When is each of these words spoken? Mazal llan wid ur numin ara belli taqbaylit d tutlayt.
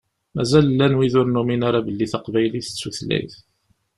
Mazal 0.35 0.65
llan 0.71 0.97
wid 0.97 1.13
ur 1.19 1.27
numin 1.29 1.61
ara 1.67 1.85
belli 1.85 2.05
taqbaylit 2.11 2.69
d 2.71 2.75
tutlayt. 2.79 3.33